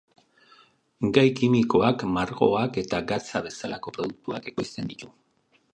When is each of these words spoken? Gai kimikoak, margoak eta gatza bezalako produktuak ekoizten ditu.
Gai 1.17 1.25
kimikoak, 1.39 2.07
margoak 2.15 2.81
eta 2.85 3.03
gatza 3.13 3.45
bezalako 3.49 3.95
produktuak 3.99 4.53
ekoizten 4.55 4.93
ditu. 4.95 5.17